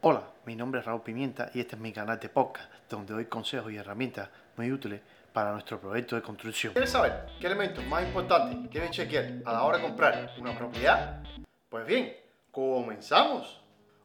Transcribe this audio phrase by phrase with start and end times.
[0.00, 3.24] Hola, mi nombre es Raúl Pimienta y este es mi canal de podcast donde doy
[3.24, 5.00] consejos y herramientas muy útiles
[5.32, 6.72] para nuestro proyecto de construcción.
[6.72, 11.20] ¿Quieres saber qué elementos más importantes debes chequear a la hora de comprar una propiedad?
[11.68, 12.16] Pues bien,
[12.52, 13.60] comenzamos.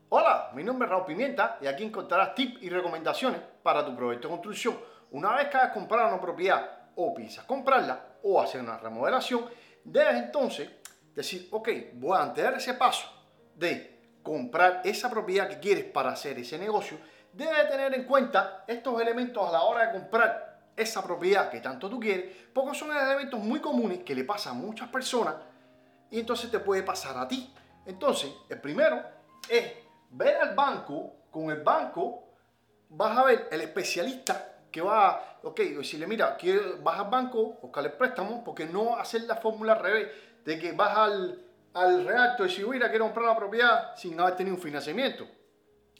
[0.10, 4.30] Hola, mi nombre es Raúl Pimienta y aquí encontrarás tips y recomendaciones para tu proyecto
[4.30, 4.80] de construcción.
[5.12, 9.46] Una vez que hayas comprado una propiedad o piensas comprarla o hacer una remodelación,
[9.84, 10.72] debes entonces
[11.14, 13.08] decir, ok, voy a tener ese paso
[13.54, 13.93] de
[14.24, 16.98] comprar esa propiedad que quieres para hacer ese negocio,
[17.34, 21.90] debe tener en cuenta estos elementos a la hora de comprar esa propiedad que tanto
[21.90, 25.36] tú quieres, porque son elementos muy comunes que le pasan a muchas personas
[26.10, 27.54] y entonces te puede pasar a ti.
[27.86, 29.04] Entonces, el primero
[29.50, 29.74] es
[30.12, 32.24] ver al banco, con el banco
[32.90, 36.38] vas a ver el especialista que va, ok, decirle, mira,
[36.82, 40.08] vas al banco, buscar el préstamo, porque no hacer la fórmula al revés,
[40.44, 41.40] de que vas al,
[41.74, 45.28] al reacto y si mira, quiero comprar la propiedad sin haber tenido un financiamiento.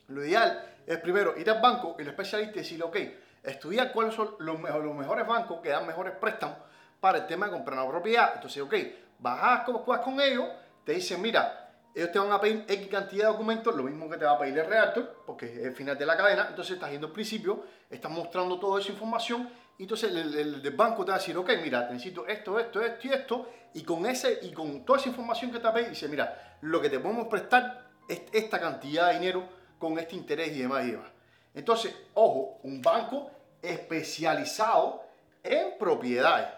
[0.08, 2.98] Lo ideal es primero ir al banco, el especialista, y decirle, ok,
[3.44, 6.58] estudiar cuáles son los, mejores bancos que dan mejores préstamos
[7.00, 8.34] para el tema de comprar una propiedad.
[8.36, 8.74] Entonces, ok,
[9.20, 9.64] bajas
[10.04, 10.48] con ellos,
[10.84, 11.64] te dicen, mira,
[11.96, 14.40] ellos te van a pedir X cantidad de documentos, lo mismo que te va a
[14.40, 16.48] pedir el reactor, porque es el final de la cadena.
[16.50, 21.18] Entonces estás yendo al principio, estás mostrando toda esa información entonces el, banco te va
[21.18, 24.52] a decir, ok, mira, te necesito esto, esto, esto y esto, y con, ese, y
[24.52, 28.60] con toda esa información que te dice, mira, lo que te podemos prestar es esta
[28.60, 29.48] cantidad de dinero
[29.80, 31.10] con este interés y demás y demás.
[31.54, 35.04] Entonces, ojo, un banco especializado
[35.44, 36.50] en propiedades,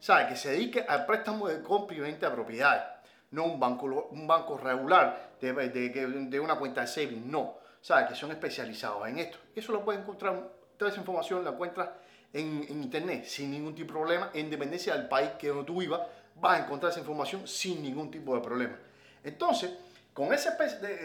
[0.00, 0.26] ¿sabes?
[0.28, 2.82] Que se dedique al préstamo de compra y venta de propiedades,
[3.30, 8.08] no un banco, un banco regular de, de, una cuenta de savings, no, ¿sabes?
[8.08, 9.38] Que son especializados en esto.
[9.54, 11.88] Eso lo puedes encontrar, toda esa información la encuentras
[12.34, 16.00] en, internet sin ningún tipo de problema, en dependencia del país que tú vivas,
[16.34, 18.76] vas a encontrar esa información sin ningún tipo de problema.
[19.22, 19.70] Entonces,
[20.12, 20.50] con ese,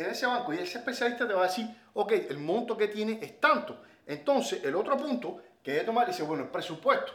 [0.09, 3.39] ese banco y ese especialista te va a decir, ok, el monto que tiene es
[3.39, 3.81] tanto.
[4.05, 7.13] Entonces, el otro punto que debe tomar dice, bueno, el presupuesto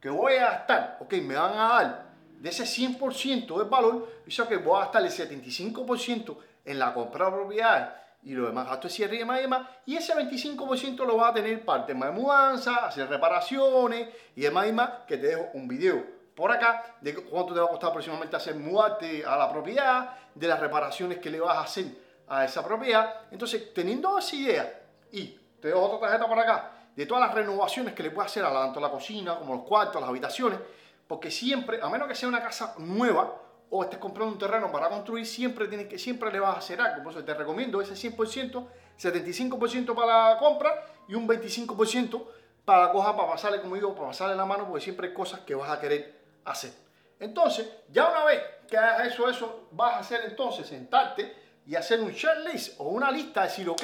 [0.00, 2.10] que voy a gastar, ok, me van a dar
[2.40, 7.26] de ese 100% del valor, dice que voy a gastar el 75% en la compra
[7.26, 7.88] de propiedades
[8.22, 9.68] y lo demás gastos de cierre y demás y demás.
[9.86, 14.42] Y ese 25% lo va a tener para el tema de mudanza, hacer reparaciones y
[14.42, 17.68] demás y demás, que te dejo un video por acá de cuánto te va a
[17.68, 21.86] costar aproximadamente hacer mudarte a la propiedad, de las reparaciones que le vas a hacer
[22.28, 23.22] a esa propiedad.
[23.30, 24.80] Entonces, teniendo esa idea
[25.12, 25.26] y
[25.60, 28.52] te dejo otra tarjeta por acá de todas las renovaciones que le puedes hacer a
[28.52, 30.58] tanto la cocina como los cuartos, las habitaciones,
[31.06, 33.34] porque siempre, a menos que sea una casa nueva,
[33.70, 36.80] o estés comprando un terreno para construir, siempre, tienes que, siempre le vas a hacer
[36.80, 37.04] algo.
[37.04, 38.66] Por eso te recomiendo ese 100%,
[38.98, 42.26] 75% para la compra y un 25%
[42.64, 45.40] para la coja, para pasarle, como digo, para pasarle la mano, porque siempre hay cosas
[45.40, 46.72] que vas a querer hacer.
[47.20, 51.34] Entonces, ya una vez que hagas eso, eso, vas a hacer entonces sentarte
[51.66, 53.82] y hacer un share list o una lista, decir, ok,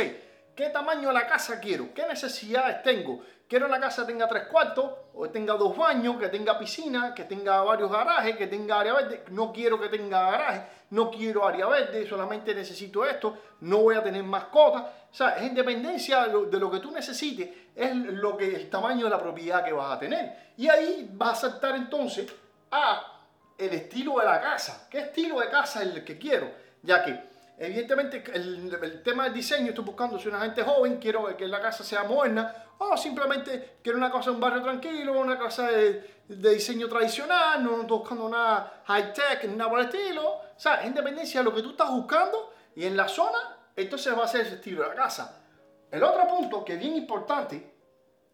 [0.56, 1.92] ¿qué tamaño de la casa quiero?
[1.94, 3.22] ¿Qué necesidades tengo?
[3.46, 7.62] Quiero una casa tenga tres cuartos, o tenga dos baños, que tenga piscina, que tenga
[7.62, 9.24] varios garajes, que tenga área verde.
[9.30, 14.02] No quiero que tenga garaje, no quiero área verde, solamente necesito esto, no voy a
[14.02, 14.82] tener mascotas.
[15.12, 19.10] O sea, es independencia de lo que tú necesites, es lo que el tamaño de
[19.10, 20.52] la propiedad que vas a tener.
[20.56, 22.26] Y ahí vas a saltar entonces
[22.72, 23.22] a
[23.56, 24.88] el estilo de la casa.
[24.90, 26.50] ¿Qué estilo de casa es el que quiero?
[26.82, 31.48] Ya que Evidentemente, el, tema del diseño, estoy buscando, soy una gente joven, quiero que
[31.48, 35.70] la casa sea moderna, o simplemente quiero una casa en un barrio tranquilo, una casa
[35.70, 40.28] de, diseño tradicional, no estoy buscando nada high-tech, nada por el estilo.
[40.28, 44.16] O sea, en dependencia de lo que tú estás buscando y en la zona, entonces
[44.16, 45.42] va a ser ese estilo de la casa.
[45.90, 47.72] El otro punto que es bien importante,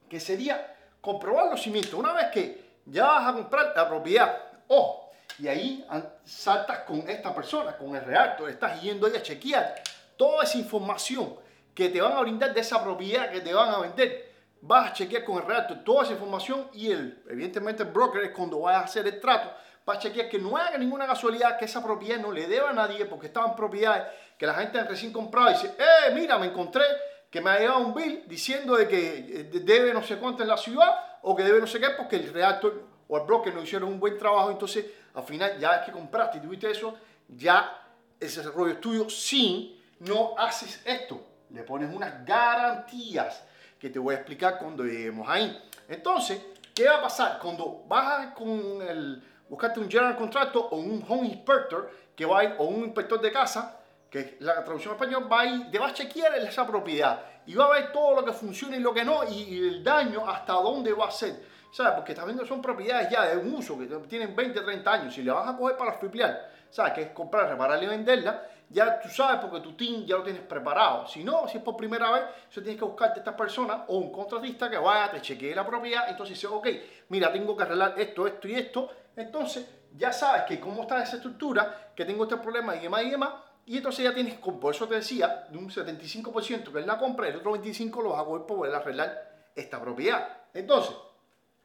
[0.08, 1.94] que sería comprobar los cimientos.
[1.94, 5.86] Una vez que ya vas a comprar la propiedad, o y ahí
[6.24, 9.74] saltas con esta persona, con el reactor, estás yendo ahí a chequear
[10.16, 11.36] toda esa información
[11.74, 14.30] que te van a brindar de esa propiedad que te van a vender.
[14.60, 18.30] Vas a chequear con el reactor toda esa información y el, evidentemente el broker es
[18.30, 19.50] cuando vayas a hacer el trato,
[19.84, 22.72] vas a chequear que no haya ninguna casualidad que esa propiedad no le deba a
[22.72, 24.04] nadie porque estaban propiedades
[24.38, 26.84] que la gente recién comprado y dice, eh, mira, me encontré
[27.30, 30.48] que me ha llegado un bill diciendo de que eh, debe no sé cuánto en
[30.50, 33.62] la ciudad o que debe no sé qué porque el reactor o el broker no
[33.62, 36.94] hicieron un buen trabajo, entonces al final ya es que compraste y tuviste eso,
[37.28, 37.78] ya
[38.18, 41.22] ese rollo tuyo si no haces esto.
[41.50, 43.44] Le pones unas garantías
[43.78, 45.62] que te voy a explicar cuando lleguemos ahí.
[45.90, 46.40] Entonces,
[46.74, 47.38] ¿qué va a pasar?
[47.38, 52.44] Cuando vas con el, buscarte un general contractor o un home inspector que va a
[52.44, 55.78] ir, o un inspector de casa, que la traducción en español va a ir, te
[55.78, 58.94] va a chequear esa propiedad y va a ver todo lo que funciona y lo
[58.94, 61.52] que no y el daño hasta dónde va a ser.
[61.72, 61.94] ¿Sabes?
[61.94, 65.14] Porque también son propiedades ya de un uso que tienen 20, 30 años.
[65.14, 66.92] Si le vas a coger para flipear, ¿sabes?
[66.92, 70.42] Que es comprar, reparar y venderla, ya tú sabes porque tu team ya lo tienes
[70.42, 71.06] preparado.
[71.06, 73.96] Si no, si es por primera vez, eso tienes que buscarte a esta persona o
[73.96, 76.68] un contratista que vaya, te chequee la propiedad, entonces dice, ok,
[77.08, 81.16] mira, tengo que arreglar esto, esto y esto, entonces ya sabes que cómo está esa
[81.16, 83.30] estructura, que tengo este problema y demás y demás,
[83.66, 87.28] y entonces ya tienes, por eso te decía, de un 75% que es la compra,
[87.28, 90.26] el otro 25% lo hago por poder arreglar esta propiedad.
[90.54, 90.96] Entonces,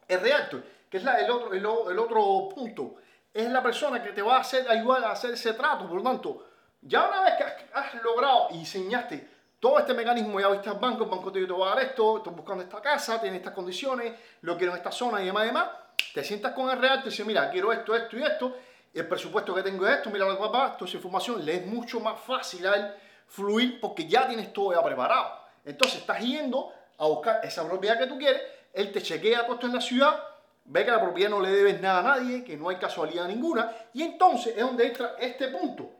[0.08, 2.96] el realtor, que es el, otro, el, el otro punto,
[3.32, 6.02] es la persona que te va a hacer, ayudar a hacer ese trato, por lo
[6.02, 6.46] tanto,
[6.80, 9.28] ya una vez que has, logrado y enseñaste
[9.60, 12.32] todo este mecanismo, ya viste al banco, el banco te va a dar esto, estoy
[12.32, 15.68] buscando esta casa, tiene estas condiciones, lo quiero en esta zona y demás, y demás,
[16.14, 18.56] te sientas con el real, te dice, mira, quiero esto, esto y esto,
[18.94, 21.66] el presupuesto que tengo es esto, mira lo que papá, toda esa información, le es
[21.66, 22.94] mucho más fácil a él
[23.26, 25.38] fluir porque ya tienes todo ya preparado.
[25.64, 29.66] Entonces estás yendo a buscar esa propiedad que tú quieres, él te chequea todo esto
[29.66, 30.22] en la ciudad,
[30.64, 33.72] ve que la propiedad no le debes nada a nadie, que no hay casualidad ninguna,
[33.94, 35.98] y entonces es donde entra este punto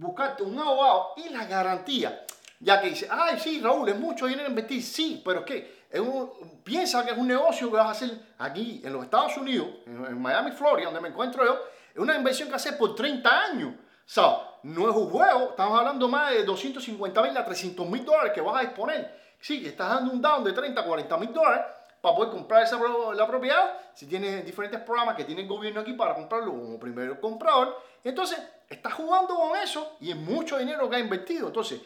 [0.00, 2.24] buscarte un abogado y la garantía.
[2.58, 4.82] Ya que dice, ay, sí, Raúl, es mucho dinero invertir.
[4.82, 5.80] Sí, pero es que
[6.62, 10.20] piensa que es un negocio que vas a hacer aquí en los Estados Unidos, en,
[10.20, 11.58] Miami, Florida, donde me encuentro yo.
[11.92, 13.74] Es una inversión que haces por 30 años.
[13.74, 18.04] O sea, no es un juego, estamos hablando más de 250 mil a 300 mil
[18.04, 19.20] dólares que vas a disponer.
[19.40, 21.64] Sí, estás dando un down de 30 a 40 mil dólares
[22.00, 22.78] para poder comprar esa,
[23.14, 23.78] la propiedad.
[23.94, 27.78] Si tienes diferentes programas que tiene el gobierno aquí para comprarlo como primero comprador.
[28.02, 28.38] Entonces,
[28.68, 31.48] estás jugando con eso y es mucho dinero que ha invertido.
[31.48, 31.80] Entonces,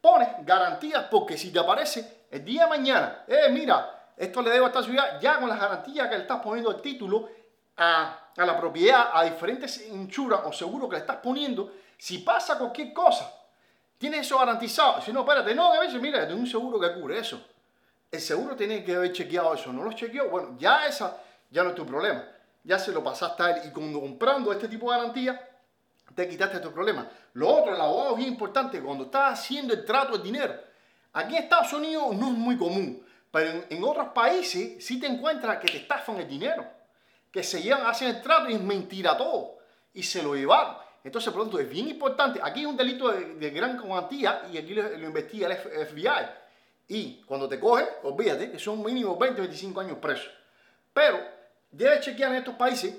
[0.00, 4.66] pones garantías porque si te aparece el día de mañana, eh, mira, esto le debo
[4.66, 7.28] a esta ciudad, ya con las garantías que le estás poniendo el título
[7.76, 12.58] a, a la propiedad, a diferentes insuras o seguros que le estás poniendo, si pasa
[12.58, 13.32] cualquier cosa,
[13.98, 15.00] tienes eso garantizado.
[15.00, 17.40] Si no, espérate, no, a veces, mira, tengo un seguro que cubre eso.
[18.12, 21.16] El seguro tiene que haber chequeado eso, no lo chequeó, bueno, ya esa
[21.50, 22.22] ya no es tu problema.
[22.62, 25.48] Ya se lo pasaste a él y cuando comprando este tipo de garantía,
[26.14, 27.08] te quitaste tu problema.
[27.32, 30.54] Lo otro, el abogado es bien importante, cuando estás haciendo el trato del dinero.
[31.14, 35.58] Aquí en Estados Unidos no es muy común, pero en, otros países sí te encuentras
[35.58, 36.66] que te estafan el dinero,
[37.30, 39.56] que se llevan, hacen el trato y es mentira todo,
[39.94, 40.76] y se lo llevaron.
[41.02, 42.40] Entonces, por lo tanto, es bien importante.
[42.42, 46.42] Aquí es un delito de, gran cuantía y aquí lo, investiga el FBI.
[46.94, 50.30] Y cuando te coge, olvídate que son mínimo 20 25 años presos.
[50.92, 51.18] Pero
[51.70, 52.94] debes chequear en estos países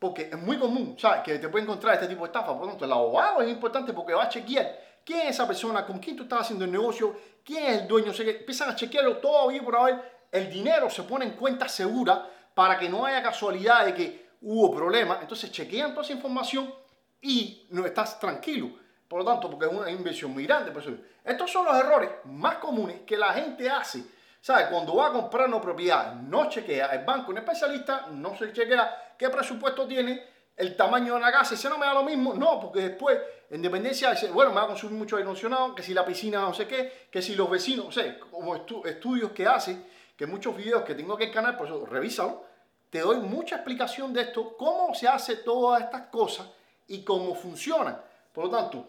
[0.00, 1.22] porque es muy común, ¿sabes?
[1.22, 2.54] Que te puede encontrar este tipo de estafa.
[2.54, 5.86] Por lo tanto, el abogado es importante porque va a chequear quién es esa persona,
[5.86, 8.10] con quién tú estás haciendo el negocio, quién es el dueño.
[8.10, 10.26] O empiezan a chequearlo todo bien por haber.
[10.32, 14.74] El dinero se pone en cuenta segura para que no haya casualidad de que hubo
[14.74, 15.18] problemas.
[15.22, 16.74] Entonces, chequean toda esa información
[17.22, 18.72] y no estás tranquilo.
[19.10, 20.72] Por lo tanto, porque es una inversión muy grande.
[21.24, 24.04] estos son los errores más comunes que la gente hace
[24.40, 24.68] ¿Sabes?
[24.68, 26.86] Cuando va a comprar una propiedad, no chequea.
[26.86, 30.22] El banco, un especialista, no se chequea qué presupuesto tiene,
[30.56, 31.56] el tamaño de la casa.
[31.56, 33.18] Si no me da lo mismo, no, porque después,
[33.50, 35.28] en dependencia, bueno, me va a consumir mucho aire
[35.74, 39.32] que si la piscina no sé qué, que si los vecinos, o sea, como estudios
[39.32, 39.76] que hace,
[40.16, 42.44] que muchos videos que tengo aquí en el canal, por eso revísalo,
[42.88, 46.46] te doy mucha explicación de esto, cómo se hace todas estas cosas
[46.86, 48.00] y cómo funcionan.
[48.32, 48.86] Por lo tanto,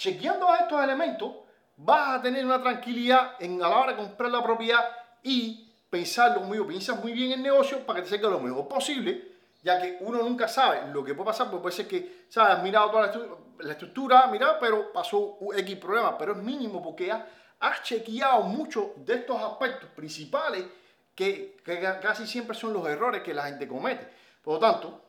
[0.00, 1.30] chequeando estos elementos,
[1.76, 4.82] vas a tener una tranquilidad en, a la hora de comprar la propiedad
[5.22, 8.66] y pensarlo muy bien, piensas muy bien el negocio para que te salga lo mejor
[8.66, 9.32] posible,
[9.62, 12.56] ya que uno nunca sabe lo que puede pasar, porque puede ser que, ¿sabes?
[12.56, 13.12] Has mirado toda
[13.58, 19.16] la, estructura, mira, pero pasó X problema, pero es mínimo porque has, chequeado muchos de
[19.16, 20.64] estos aspectos principales
[21.14, 24.08] que, que casi siempre son los errores que la gente comete.
[24.42, 25.02] Por lo tanto,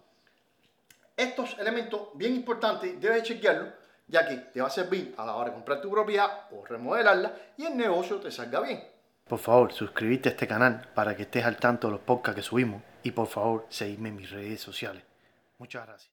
[1.15, 3.80] estos elementos bien importantes debes chequearlos
[4.11, 7.33] ya que te va a servir a la hora de comprar tu propiedad o remodelarla
[7.57, 8.83] y el negocio te salga bien.
[9.27, 12.43] Por favor, suscríbete a este canal para que estés al tanto de los podcasts que
[12.43, 15.03] subimos y por favor, seguidme en mis redes sociales.
[15.57, 16.09] Muchas gracias.